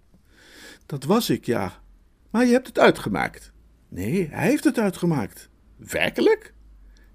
[0.86, 1.82] Dat was ik, ja.
[2.30, 3.52] Maar je hebt het uitgemaakt.
[3.90, 5.50] Nee, hij heeft het uitgemaakt.
[5.76, 6.54] Werkelijk?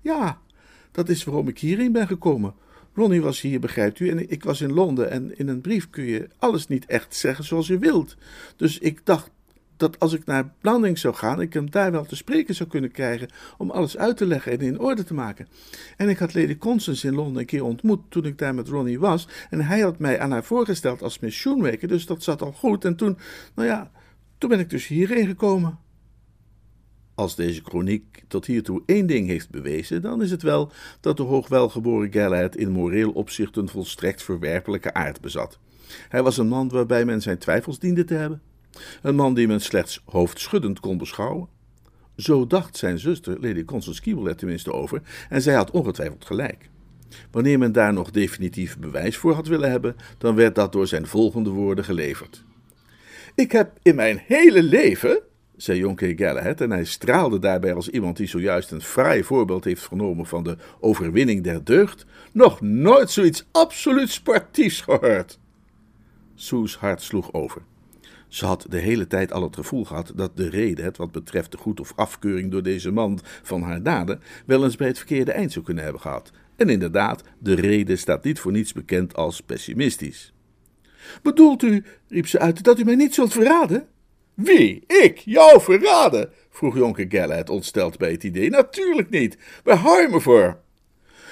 [0.00, 0.40] Ja,
[0.92, 2.54] dat is waarom ik hierheen ben gekomen.
[2.94, 6.04] Ronnie was hier, begrijpt u, en ik was in Londen en in een brief kun
[6.04, 8.16] je alles niet echt zeggen zoals je wilt.
[8.56, 9.30] Dus ik dacht
[9.76, 12.90] dat als ik naar Blanding zou gaan, ik hem daar wel te spreken zou kunnen
[12.90, 15.48] krijgen om alles uit te leggen en in orde te maken.
[15.96, 19.00] En ik had Lady Constance in Londen een keer ontmoet toen ik daar met Ronnie
[19.00, 19.28] was.
[19.50, 21.48] En hij had mij aan haar voorgesteld als Miss
[21.80, 22.84] dus dat zat al goed.
[22.84, 23.18] En toen,
[23.54, 23.90] nou ja,
[24.38, 25.78] toen ben ik dus hierheen gekomen.
[27.14, 31.22] Als deze chroniek tot hiertoe één ding heeft bewezen, dan is het wel dat de
[31.22, 35.58] hoogwelgeboren Galahad in moreel opzicht een volstrekt verwerpelijke aard bezat.
[36.08, 38.42] Hij was een man waarbij men zijn twijfels diende te hebben.
[39.02, 41.48] Een man die men slechts hoofdschuddend kon beschouwen.
[42.16, 46.70] Zo dacht zijn zuster, Lady Constance Keeble, er tenminste over, en zij had ongetwijfeld gelijk.
[47.30, 51.06] Wanneer men daar nog definitief bewijs voor had willen hebben, dan werd dat door zijn
[51.06, 52.44] volgende woorden geleverd.
[53.34, 55.20] Ik heb in mijn hele leven,
[55.56, 59.86] zei Jonker Galahad, en hij straalde daarbij als iemand die zojuist een fraai voorbeeld heeft
[59.86, 65.38] genomen van de overwinning der deugd, nog nooit zoiets absoluut sportiefs gehoord.
[66.34, 67.62] Soes hart sloeg over.
[68.32, 71.50] Ze had de hele tijd al het gevoel gehad dat de reden, het wat betreft
[71.50, 75.32] de goed of afkeuring door deze man van haar daden, wel eens bij het verkeerde
[75.32, 76.30] eind zou kunnen hebben gehad.
[76.56, 80.32] En inderdaad, de reden staat niet voor niets bekend als pessimistisch.
[81.22, 83.86] Bedoelt u, riep ze uit, dat u mij niet zult verraden?
[84.34, 84.84] Wie?
[84.86, 85.18] Ik?
[85.18, 86.30] Jou verraden?
[86.50, 88.50] vroeg jonker Galahad ontsteld bij het idee.
[88.50, 89.38] Natuurlijk niet.
[89.64, 90.60] Waar hou je me voor?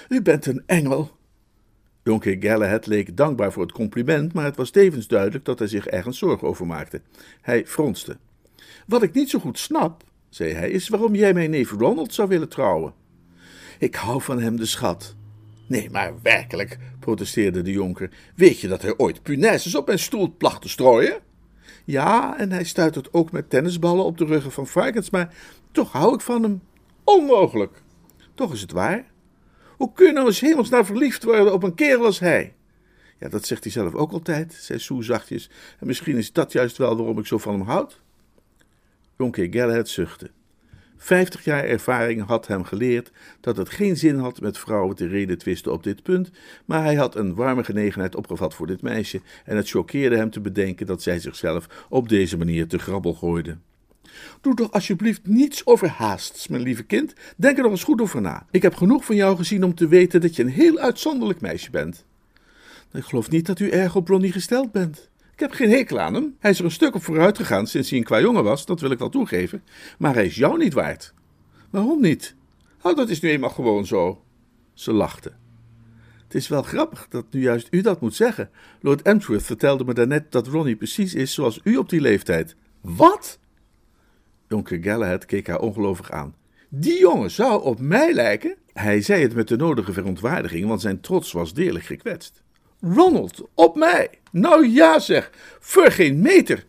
[0.08, 1.10] U bent een engel,
[2.02, 5.86] Jonker Galahad leek dankbaar voor het compliment, maar het was tevens duidelijk dat hij zich
[5.86, 7.00] ergens zorgen over maakte.
[7.40, 8.16] Hij fronste.
[8.86, 12.28] Wat ik niet zo goed snap, zei hij, is waarom jij mijn neef Ronald zou
[12.28, 12.94] willen trouwen.
[13.78, 15.14] Ik hou van hem de schat.
[15.66, 18.10] Nee, maar werkelijk, protesteerde de jonker.
[18.34, 21.18] Weet je dat hij ooit punaises op mijn stoel placht te strooien?
[21.84, 25.34] Ja, en hij stuitert ook met tennisballen op de ruggen van varkens, maar
[25.72, 26.62] toch hou ik van hem.
[27.04, 27.82] Onmogelijk.
[28.34, 29.09] Toch is het waar.
[29.80, 32.54] Hoe kun je nou eens hemelsnaar verliefd worden op een kerel als hij?
[33.18, 35.50] Ja, dat zegt hij zelf ook altijd, zei Sue zachtjes.
[35.78, 38.00] En misschien is dat juist wel waarom ik zo van hem houd.
[39.16, 40.30] Jonker Galahad zuchtte.
[40.96, 45.38] Vijftig jaar ervaring had hem geleerd dat het geen zin had met vrouwen te reden
[45.38, 46.30] twisten op dit punt,
[46.64, 50.40] maar hij had een warme genegenheid opgevat voor dit meisje en het choqueerde hem te
[50.40, 53.56] bedenken dat zij zichzelf op deze manier te grabbel gooide.
[54.40, 57.12] Doe toch alsjeblieft niets overhaasts, mijn lieve kind.
[57.36, 58.46] Denk er nog eens goed over na.
[58.50, 61.70] Ik heb genoeg van jou gezien om te weten dat je een heel uitzonderlijk meisje
[61.70, 62.04] bent.
[62.92, 65.08] Ik geloof niet dat u erg op Ronnie gesteld bent.
[65.32, 66.36] Ik heb geen hekel aan hem.
[66.38, 68.80] Hij is er een stuk op vooruit gegaan sinds hij een qua jongen was, dat
[68.80, 69.62] wil ik wel toegeven.
[69.98, 71.14] Maar hij is jou niet waard.
[71.70, 72.34] Waarom niet?
[72.82, 74.22] Oh, dat is nu eenmaal gewoon zo.
[74.74, 75.32] Ze lachte.
[76.30, 78.50] Het is wel grappig dat nu juist u dat moet zeggen.
[78.80, 82.56] Lord Emsworth vertelde me daarnet dat Ronnie precies is zoals u op die leeftijd.
[82.80, 83.38] Wat?
[84.50, 86.34] Jonker Galahad keek haar ongelovig aan.
[86.68, 88.56] Die jongen zou op mij lijken?
[88.72, 92.42] Hij zei het met de nodige verontwaardiging, want zijn trots was deerlijk gekwetst.
[92.80, 94.08] Ronald, op mij!
[94.32, 96.64] Nou ja zeg, voor geen meter!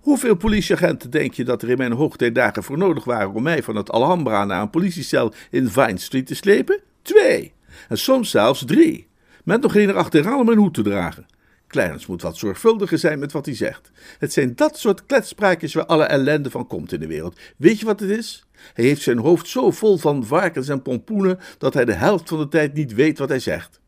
[0.00, 3.76] Hoeveel politieagenten denk je dat er in mijn hoogtijdagen voor nodig waren om mij van
[3.76, 6.80] het Alhambra naar een politiecel in Vine Street te slepen?
[7.02, 7.52] Twee.
[7.88, 9.06] En soms zelfs drie.
[9.44, 11.26] Met nog een erachteraan om een hoed te dragen.
[11.66, 13.90] Clarence moet wat zorgvuldiger zijn met wat hij zegt.
[14.18, 17.38] Het zijn dat soort kletspraakjes waar alle ellende van komt in de wereld.
[17.56, 18.46] Weet je wat het is?
[18.74, 22.38] Hij heeft zijn hoofd zo vol van varkens en pompoenen dat hij de helft van
[22.38, 23.80] de tijd niet weet wat hij zegt.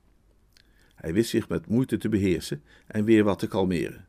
[0.95, 4.07] Hij wist zich met moeite te beheersen en weer wat te kalmeren.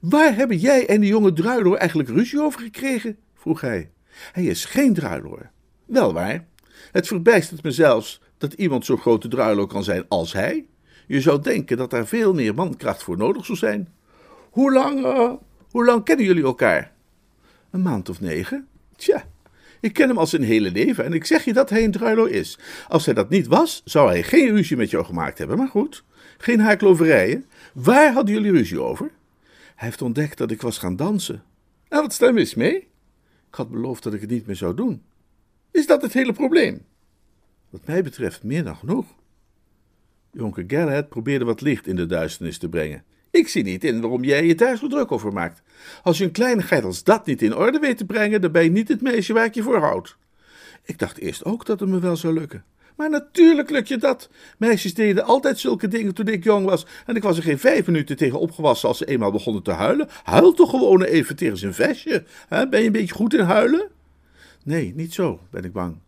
[0.00, 3.16] Waar hebben jij en die jonge druiloor eigenlijk ruzie over gekregen?
[3.34, 3.90] vroeg hij.
[4.32, 5.50] Hij is geen druiloor.
[5.84, 6.46] Wel waar.
[6.92, 10.66] Het verbijstert me zelfs dat iemand zo grote druiloor kan zijn als hij.
[11.06, 13.92] Je zou denken dat daar veel meer mankracht voor nodig zou zijn.
[14.50, 15.32] Hoe lang, uh,
[15.70, 16.92] hoe lang kennen jullie elkaar?
[17.70, 18.68] Een maand of negen.
[18.96, 19.24] Tja,
[19.80, 22.30] ik ken hem al zijn hele leven en ik zeg je dat hij een druiloor
[22.30, 22.58] is.
[22.88, 26.04] Als hij dat niet was, zou hij geen ruzie met jou gemaakt hebben, maar goed.
[26.38, 27.46] Geen haakloverijen.
[27.74, 29.10] Waar hadden jullie ruzie over?
[29.74, 31.42] Hij heeft ontdekt dat ik was gaan dansen.
[31.88, 32.76] En wat is daar mee?
[33.48, 35.02] Ik had beloofd dat ik het niet meer zou doen.
[35.70, 36.84] Is dat het hele probleem?
[37.70, 39.06] Wat mij betreft meer dan genoeg.
[40.32, 43.04] Jonker Galahad probeerde wat licht in de duisternis te brengen.
[43.30, 45.62] Ik zie niet in waarom jij je daar zo druk over maakt.
[46.02, 48.70] Als je een kleinigheid als dat niet in orde weet te brengen, dan ben je
[48.70, 50.16] niet het meisje waar ik je voor houd.
[50.84, 52.64] Ik dacht eerst ook dat het me wel zou lukken.
[52.96, 54.30] Maar natuurlijk lukt je dat.
[54.58, 56.86] Meisjes deden altijd zulke dingen toen ik jong was.
[57.06, 60.08] En ik was er geen vijf minuten tegen opgewassen als ze eenmaal begonnen te huilen.
[60.22, 62.24] Huil toch gewoon even tegen zijn vestje.
[62.48, 63.88] Ben je een beetje goed in huilen?
[64.64, 65.98] Nee, niet zo, ben ik bang.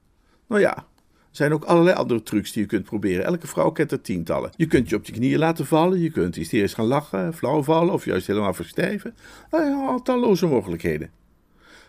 [0.46, 0.86] Nou ja,
[1.36, 3.24] zijn ook allerlei andere trucs die je kunt proberen.
[3.24, 4.50] Elke vrouw kent er tientallen.
[4.56, 7.92] Je kunt je op je knieën laten vallen, je kunt hysterisch gaan lachen, flauw vallen
[7.92, 9.14] of juist helemaal verstijven.
[9.50, 11.10] Nou talloze mogelijkheden.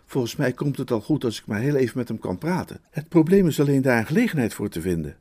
[0.06, 2.80] Volgens mij komt het al goed als ik maar heel even met hem kan praten.
[2.90, 5.16] Het probleem is alleen daar een gelegenheid voor te vinden.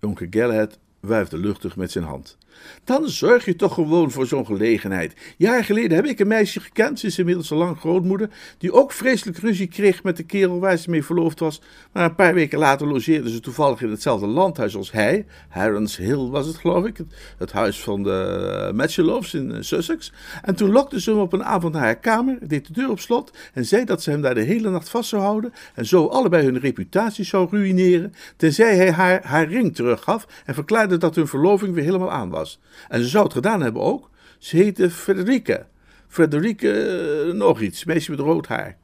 [0.00, 2.36] Jonker Galahad wuifde luchtig met zijn hand.
[2.84, 5.14] Dan zorg je toch gewoon voor zo'n gelegenheid.
[5.36, 8.92] Jaar geleden heb ik een meisje gekend, ze is inmiddels al lang grootmoeder, die ook
[8.92, 11.60] vreselijk ruzie kreeg met de kerel waar ze mee verloofd was.
[11.92, 15.26] Maar een paar weken later logeerde ze toevallig in hetzelfde landhuis als hij.
[15.48, 16.98] Harrons Hill was het, geloof ik,
[17.38, 20.12] het, huis van de Matcheloves in eh, Sussex.
[20.42, 23.00] En toen lokte ze hem op een avond naar haar kamer, deed de deur op
[23.00, 26.06] slot en zei dat ze hem daar de hele nacht vast zou houden en zo
[26.06, 31.26] allebei hun reputatie zou ruïneren, tenzij hij haar haar ring teruggaf en verklaarde dat hun
[31.26, 32.60] verloving weer helemaal aan was.
[32.88, 34.10] En ze zou het gedaan hebben ook.
[34.38, 35.66] Ze heette Frederike.
[36.08, 38.78] Frederike eh, nog iets, meisje met rood haar.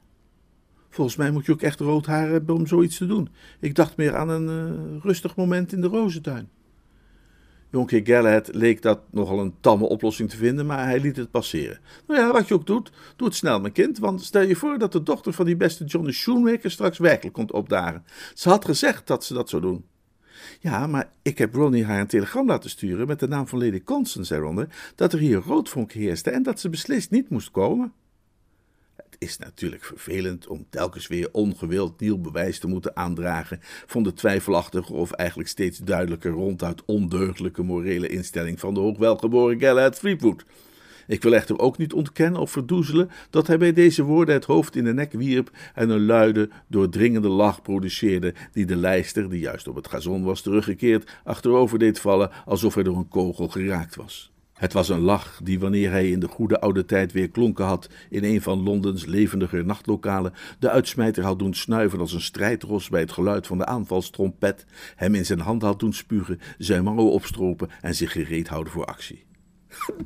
[0.90, 3.28] Volgens mij moet je ook echt rood haar hebben om zoiets te doen.
[3.60, 6.48] Ik dacht meer aan een uh, rustig moment in de rozentuin.
[7.70, 11.80] Jonker Galahad leek dat nogal een tamme oplossing te vinden, maar hij liet het passeren.
[12.06, 14.78] Nou ja, wat je ook doet, doe het snel, mijn kind, want stel je voor
[14.78, 18.04] dat de dochter van die beste Johnny Shoemaker straks werkelijk komt opdagen.
[18.34, 19.84] Ze had gezegd dat ze dat zou doen.
[20.60, 23.82] Ja, maar ik heb Ronnie haar een telegram laten sturen met de naam van Lady
[23.82, 27.92] Constance eronder, dat er hier roodvonk heerste en dat ze beslist niet moest komen.
[28.96, 34.12] Het is natuurlijk vervelend om telkens weer ongewild nieuw bewijs te moeten aandragen van de
[34.12, 40.44] twijfelachtige of eigenlijk steeds duidelijker ronduit ondeugdelijke morele instelling van de hoogwelgeboren Galahad Fleetwood.
[41.06, 44.76] Ik wil echter ook niet ontkennen of verdoezelen dat hij bij deze woorden het hoofd
[44.76, 49.68] in de nek wierp en een luide, doordringende lach produceerde, die de lijster, die juist
[49.68, 54.32] op het gazon was teruggekeerd, achterover deed vallen alsof hij door een kogel geraakt was.
[54.62, 57.88] Het was een lach die, wanneer hij in de goede oude tijd weer klonken had
[58.10, 63.00] in een van Londens levendige nachtlokalen, de uitsmijter had doen snuiven als een strijdros bij
[63.00, 67.68] het geluid van de aanvalstrompet, hem in zijn hand had doen spugen, zijn mouwen opstropen
[67.80, 69.24] en zich gereed houden voor actie.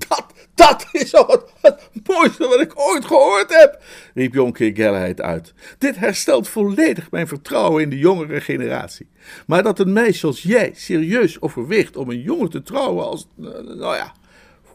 [0.09, 3.83] Dat, dat is al het, mooiste wat ik ooit gehoord heb,
[4.15, 5.55] riep Jonkheer Gelleheid uit.
[5.79, 9.09] Dit herstelt volledig mijn vertrouwen in de jongere generatie.
[9.47, 13.97] Maar dat een meisje als jij serieus overweegt om een jongen te trouwen als, nou
[13.97, 14.13] ja,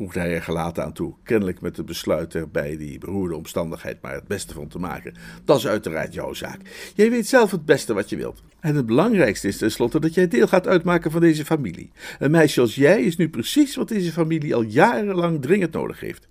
[0.01, 4.01] voegde hij er gelaten aan toe, kennelijk met het besluit er bij die beroerde omstandigheid
[4.01, 5.13] maar het beste van te maken.
[5.45, 6.59] Dat is uiteraard jouw zaak.
[6.95, 8.43] Jij weet zelf het beste wat je wilt.
[8.59, 11.91] En het belangrijkste is tenslotte dat jij deel gaat uitmaken van deze familie.
[12.19, 16.27] Een meisje als jij is nu precies wat deze familie al jarenlang dringend nodig heeft.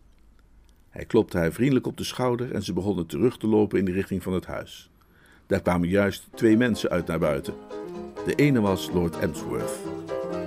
[0.88, 3.92] Hij klopte haar vriendelijk op de schouder en ze begonnen terug te lopen in de
[3.92, 4.90] richting van het huis.
[5.46, 7.54] Daar kwamen juist twee mensen uit naar buiten.
[8.26, 9.78] De ene was Lord Emsworth.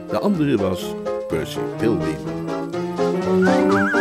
[0.10, 0.96] De andere was
[1.28, 2.43] Percy Pilbeam.
[3.42, 3.93] Thank you.